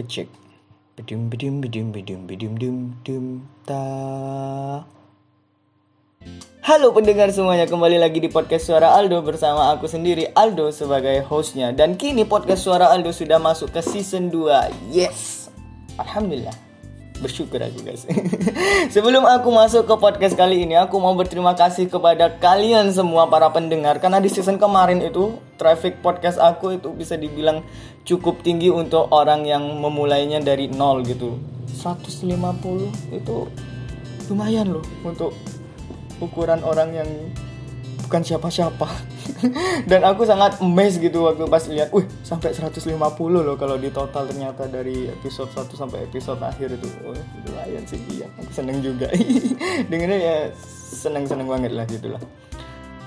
[0.00, 0.28] Cek cek.
[0.96, 3.24] Bedum bedum bedum bedum bedum dum dum
[3.68, 3.84] ta.
[6.64, 11.72] Halo pendengar semuanya, kembali lagi di podcast Suara Aldo bersama aku sendiri Aldo sebagai hostnya
[11.76, 15.52] Dan kini podcast Suara Aldo sudah masuk ke season 2 Yes
[15.96, 16.69] Alhamdulillah
[17.20, 18.08] Bersyukur aku guys.
[18.96, 23.52] Sebelum aku masuk ke podcast kali ini Aku mau berterima kasih kepada kalian semua para
[23.52, 24.00] pendengar.
[24.00, 27.60] Karena di season kemarin itu Traffic podcast aku itu bisa dibilang
[28.08, 31.36] cukup tinggi untuk orang yang memulainya dari nol gitu.
[31.76, 33.36] 150 itu
[34.32, 35.36] lumayan loh untuk
[36.24, 37.08] ukuran orang yang
[38.08, 38.88] bukan siapa-siapa
[39.90, 42.90] dan aku sangat amazed gitu waktu pas lihat wih sampai 150
[43.30, 46.88] loh kalau di total ternyata dari episode 1 sampai episode akhir itu.
[47.06, 47.16] Oh,
[47.48, 48.26] lumayan sih iya.
[48.40, 49.08] Aku seneng juga.
[49.90, 50.36] Dengarnya ya
[50.90, 52.22] seneng-seneng banget lah gitu lah.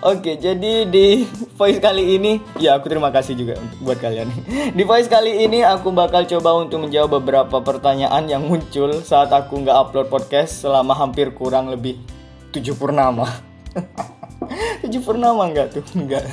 [0.03, 1.23] Oke, jadi di
[1.55, 4.27] voice kali ini, ya aku terima kasih juga buat kalian.
[4.75, 9.63] Di voice kali ini aku bakal coba untuk menjawab beberapa pertanyaan yang muncul saat aku
[9.63, 12.03] nggak upload podcast selama hampir kurang lebih
[12.51, 13.31] tujuh purnama
[14.83, 15.83] tujuh purnama enggak tuh?
[15.99, 16.27] Enggak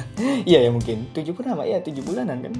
[0.44, 1.06] iya ya mungkin.
[1.14, 2.52] Tujuh purnama ya tujuh bulanan kan?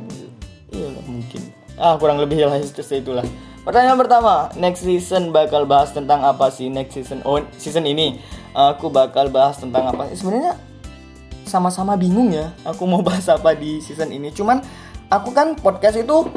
[0.70, 1.42] Iya mungkin.
[1.74, 2.62] Ah kurang lebih lah
[3.02, 3.27] itulah.
[3.60, 6.70] Pertanyaan pertama next season bakal bahas tentang apa sih?
[6.70, 8.22] Next season oh season ini
[8.55, 10.56] aku bakal bahas tentang apa sebenarnya
[11.44, 14.30] sama-sama bingung ya aku mau bahas apa di season ini.
[14.30, 14.62] Cuman
[15.10, 16.30] aku kan podcast itu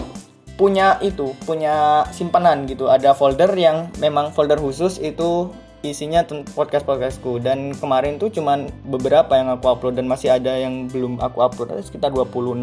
[0.57, 2.89] punya itu punya simpanan gitu.
[2.89, 5.49] Ada folder yang memang folder khusus itu
[5.83, 6.23] isinya
[6.55, 11.19] podcast podcastku dan kemarin tuh cuman beberapa yang aku upload dan masih ada yang belum
[11.19, 11.75] aku upload.
[11.75, 12.55] Ada sekitar 26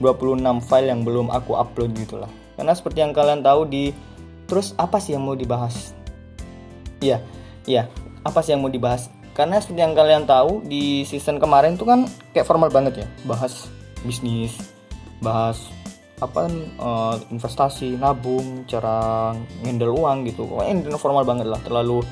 [0.00, 3.94] 26 file yang belum aku upload gitulah karena seperti yang kalian tahu di
[4.50, 5.94] terus apa sih yang mau dibahas?
[6.98, 7.22] Iya
[7.70, 7.86] iya.
[8.26, 9.06] Apa sih yang mau dibahas?
[9.30, 13.06] Karena seperti yang kalian tahu di season kemarin tuh kan kayak formal banget ya.
[13.22, 13.70] Bahas
[14.02, 14.58] bisnis
[15.22, 15.70] bahas
[16.18, 16.50] apa
[16.82, 19.30] uh, investasi nabung cara
[19.62, 20.42] ngendel uang gitu.
[20.50, 21.62] Pokoknya formal banget lah.
[21.62, 22.02] Terlalu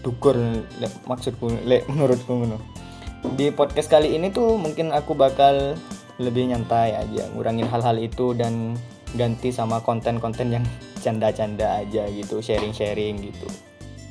[0.00, 0.36] dukur
[0.80, 2.58] le, maksudku le, menurutku ngono.
[3.36, 5.76] Di podcast kali ini tuh mungkin aku bakal
[6.20, 8.76] lebih nyantai aja ngurangin hal-hal itu dan
[9.16, 10.64] ganti sama konten-konten yang
[11.04, 13.46] canda-canda aja gitu sharing-sharing gitu.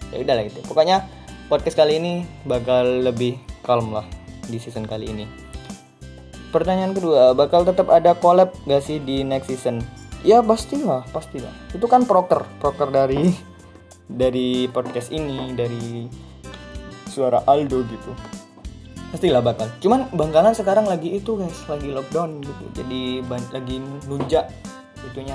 [0.10, 1.06] Ya udahlah itu pokoknya
[1.50, 2.14] podcast kali ini
[2.46, 4.06] bakal lebih calm lah
[4.50, 5.26] di season kali ini.
[6.50, 9.86] Pertanyaan kedua bakal tetap ada collab gak sih di next season?
[10.26, 11.54] Ya pastilah pastilah.
[11.78, 13.38] Itu kan proker proker dari
[14.10, 16.10] dari podcast ini dari
[17.06, 18.12] suara Aldo gitu
[19.10, 19.66] pastilah bakal.
[19.82, 22.66] Cuman Bangkalan sekarang lagi itu guys lagi lockdown gitu.
[22.78, 24.50] Jadi lagi nunjak
[25.02, 25.34] itunya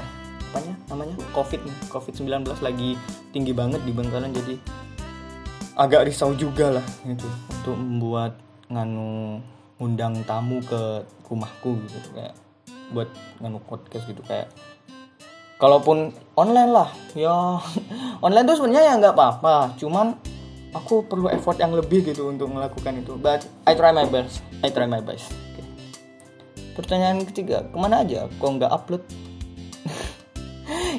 [0.51, 1.15] apanya namanya?
[1.35, 1.59] Covid
[1.91, 2.95] covid 19 lagi
[3.35, 4.55] tinggi banget di Bangkalan jadi
[5.75, 8.39] agak risau juga lah gitu untuk membuat
[8.71, 9.43] nganu
[9.83, 12.39] undang tamu ke rumahku gitu kayak
[12.95, 13.11] buat
[13.43, 14.47] nganu podcast gitu kayak
[15.59, 17.63] kalaupun online lah ya.
[18.25, 19.79] Online tuh sebenarnya ya nggak apa-apa.
[19.79, 20.19] Cuman
[20.75, 23.15] aku perlu effort yang lebih gitu untuk melakukan itu.
[23.19, 24.43] But I try my best.
[24.61, 25.31] I try my best.
[25.55, 25.67] Okay.
[26.75, 29.03] pertanyaan ketiga ke mana aja kok nggak upload?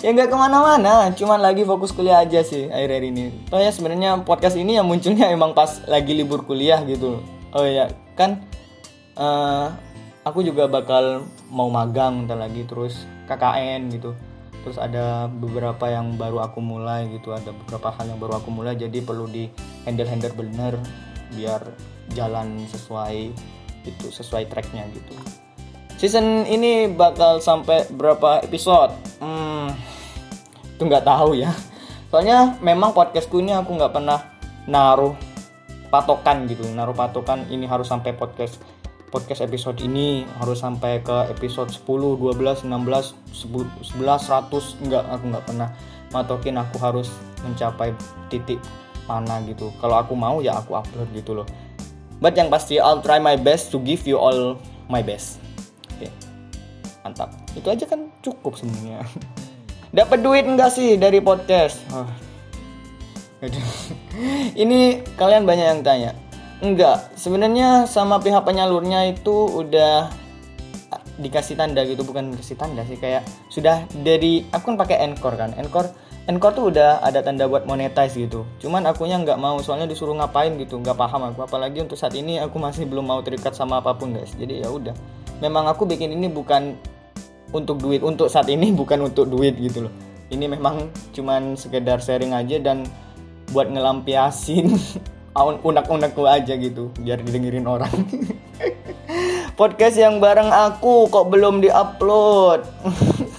[0.03, 3.25] Ya nggak ke mana-mana cuman lagi fokus kuliah aja sih akhir-akhir ini.
[3.49, 7.25] Oh ya sebenarnya podcast ini yang munculnya emang pas lagi libur kuliah gitu.
[7.49, 8.45] Oh ya kan
[9.17, 9.73] uh,
[10.21, 14.13] aku juga bakal mau magang ntar lagi terus KKN gitu
[14.65, 18.73] terus ada beberapa yang baru aku mulai gitu ada beberapa hal yang baru aku mulai
[18.73, 19.45] jadi perlu di
[19.85, 20.73] handle handle bener
[21.37, 21.61] biar
[22.17, 23.29] jalan sesuai
[23.85, 25.13] itu sesuai tracknya gitu.
[26.01, 28.91] Season ini bakal sampai berapa episode?
[29.21, 29.69] Hmm,
[30.65, 31.53] itu nggak tahu ya.
[32.09, 34.19] Soalnya memang podcastku ini aku nggak pernah
[34.65, 35.13] naruh
[35.95, 38.59] patokan gitu naruh patokan ini harus sampai podcast
[39.13, 41.83] podcast episode ini harus sampai ke episode 10,
[42.17, 45.69] 12, 16, 11, 100 enggak aku nggak pernah
[46.09, 46.57] matokin.
[46.61, 47.11] Aku harus
[47.45, 47.93] mencapai
[48.29, 48.57] titik
[49.05, 49.69] mana gitu.
[49.77, 51.47] Kalau aku mau ya aku upload gitu loh.
[52.17, 54.57] But yang pasti I'll try my best to give you all
[54.89, 55.37] my best.
[55.95, 56.07] Oke.
[56.07, 56.11] Okay.
[57.05, 57.29] mantap.
[57.53, 59.05] Itu aja kan cukup sebenarnya.
[59.97, 61.79] Dapat duit enggak sih dari podcast?
[61.93, 62.09] Oh.
[64.63, 66.11] ini kalian banyak yang tanya
[66.63, 70.07] Enggak, sebenarnya sama pihak penyalurnya itu udah
[71.19, 75.51] dikasih tanda gitu, bukan dikasih tanda sih kayak sudah dari aku kan pakai Anchor kan.
[75.55, 75.91] Anchor
[76.25, 78.49] Anchor tuh udah ada tanda buat monetize gitu.
[78.57, 81.45] Cuman akunya nggak mau soalnya disuruh ngapain gitu, nggak paham aku.
[81.45, 84.33] Apalagi untuk saat ini aku masih belum mau terikat sama apa pun guys.
[84.33, 84.95] Jadi ya udah.
[85.43, 86.73] Memang aku bikin ini bukan
[87.53, 89.93] untuk duit, untuk saat ini bukan untuk duit gitu loh.
[90.33, 92.89] Ini memang cuman sekedar sharing aja dan
[93.53, 94.73] buat ngelampiasin
[95.43, 97.91] unek-unekku aja gitu biar didengerin orang.
[99.59, 102.63] Podcast yang bareng aku kok belum diupload.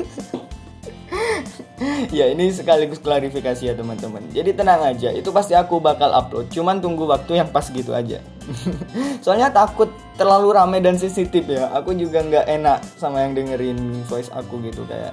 [2.08, 4.24] Ya ini sekaligus klarifikasi ya teman-teman.
[4.32, 6.48] Jadi tenang aja itu pasti aku bakal upload.
[6.48, 8.24] Cuman tunggu waktu yang pas gitu aja.
[9.24, 11.68] Soalnya takut terlalu rame dan sensitif ya.
[11.76, 13.76] Aku juga nggak enak sama yang dengerin
[14.08, 15.12] voice aku gitu kayak.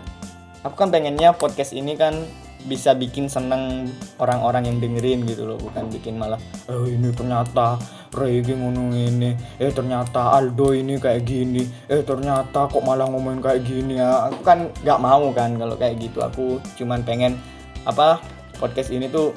[0.64, 2.16] Aku kan pengennya podcast ini kan
[2.64, 6.40] bisa bikin seneng orang-orang yang dengerin gitu loh bukan bikin malah
[6.72, 7.76] oh ini ternyata
[8.14, 13.66] Regi ngomong ini eh ternyata Aldo ini kayak gini eh ternyata kok malah ngomongin kayak
[13.66, 13.98] gini.
[13.98, 16.22] Ya aku kan nggak mau kan kalau kayak gitu.
[16.22, 17.42] Aku cuman pengen
[17.90, 18.22] apa
[18.62, 19.34] podcast ini tuh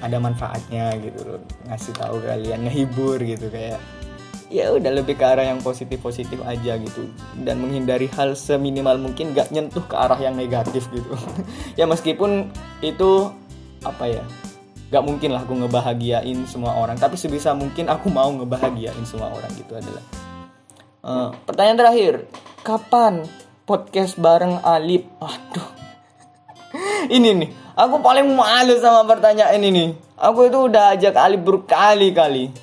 [0.00, 1.40] ada manfaatnya gitu loh.
[1.68, 3.76] Ngasih tahu kalian ngehibur gitu kayak
[4.52, 7.08] ya udah lebih ke arah yang positif positif aja gitu.
[7.40, 11.12] Dan menghindari hal seminimal mungkin gak nyentuh ke arah yang negatif gitu.
[11.80, 12.52] Ya meskipun
[12.84, 13.32] itu
[13.84, 14.24] apa ya
[14.92, 17.00] gak mungkin lah aku ngebahagiain semua orang.
[17.00, 20.04] Tapi sebisa mungkin aku mau ngebahagiain semua orang gitu adalah.
[21.04, 22.14] Uh, pertanyaan terakhir
[22.64, 23.28] kapan
[23.68, 25.04] podcast bareng Alip?
[25.20, 25.68] Aduh.
[27.16, 32.54] Ini nih aku paling malu sama pertanyaan ini aku itu udah ajak Alip berkali-kali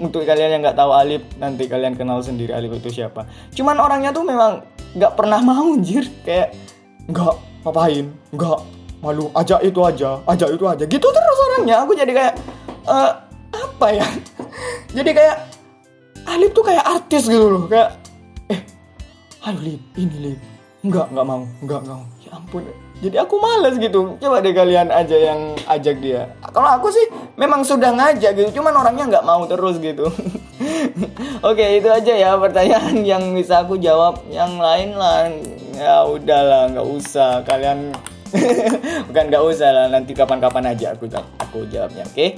[0.00, 3.28] untuk kalian yang nggak tahu Alif nanti kalian kenal sendiri Alif itu siapa.
[3.52, 4.64] Cuman orangnya tuh memang
[4.96, 6.08] nggak pernah mau anjir.
[6.24, 6.56] Kayak
[7.06, 7.34] nggak
[7.68, 8.08] ngapain?
[8.32, 8.58] Nggak
[9.04, 9.28] malu.
[9.36, 10.84] Aja itu aja aja itu aja.
[10.88, 11.84] Gitu terus orangnya.
[11.84, 12.34] Aku jadi kayak
[12.88, 13.12] uh,
[13.52, 14.08] apa ya?
[14.96, 15.36] Jadi kayak
[16.26, 17.64] Alif tuh kayak artis gitu loh.
[17.68, 18.00] Kayak
[18.50, 18.60] eh
[19.60, 19.82] Lip.
[19.94, 20.40] Ini Lip.
[20.82, 21.44] Nggak nggak mau.
[21.60, 22.08] Nggak nggak mau.
[22.24, 22.64] Ya ampun
[23.00, 24.20] jadi aku males gitu.
[24.20, 26.28] Coba deh kalian aja yang ajak dia.
[26.52, 27.08] Kalau aku sih
[27.40, 28.60] memang sudah ngajak gitu.
[28.60, 30.12] Cuman orangnya nggak mau terus gitu.
[31.48, 34.20] Oke itu aja ya pertanyaan yang bisa aku jawab.
[34.28, 35.32] Yang lain lah
[35.80, 37.40] ya udahlah nggak usah.
[37.48, 37.96] Kalian
[39.08, 41.08] bukan nggak usah lah nanti kapan-kapan aja aku
[41.40, 42.14] aku jawabnya oke?
[42.14, 42.30] Okay?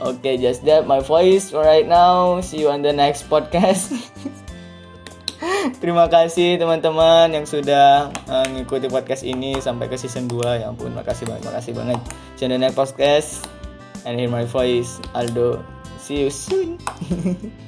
[0.00, 2.38] oke okay, just that my voice right now.
[2.38, 3.90] See you on the next podcast
[5.82, 10.60] Terima kasih teman-teman yang sudah uh, ngikuti podcast ini sampai ke season 2.
[10.60, 12.00] Ya ampun, makasih banget, makasih banget.
[12.36, 13.48] Channel podcast
[14.04, 15.64] and hear my voice, Aldo.
[15.96, 16.76] See you soon.